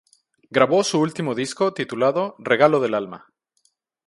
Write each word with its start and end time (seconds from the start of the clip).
Grabó 0.49 0.83
su 0.83 0.99
último 0.99 1.35
disco, 1.35 1.75
titulado 1.75 2.33
"Regalo 2.39 2.79
del 2.79 2.95
Alma". 2.95 3.27